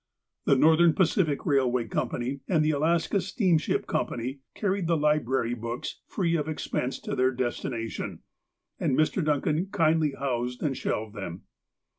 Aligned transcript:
The 0.45 0.55
l^orthern 0.55 0.95
Pacific 0.95 1.41
Eail 1.41 1.71
way 1.71 1.87
Company 1.87 2.39
and 2.47 2.65
the 2.65 2.71
Alaska 2.71 3.21
Steamship 3.21 3.85
Company 3.85 4.39
carried 4.55 4.87
the 4.87 4.97
library 4.97 5.53
books 5.53 6.01
free 6.07 6.35
of 6.35 6.49
ex 6.49 6.67
pense 6.67 6.97
to 7.01 7.15
their 7.15 7.31
destination, 7.31 8.21
and 8.79 8.97
Mr. 8.97 9.23
Duncan 9.23 9.67
kindly 9.67 10.15
housed 10.17 10.63
and 10.63 10.75
shelved 10.75 11.13
them. 11.13 11.43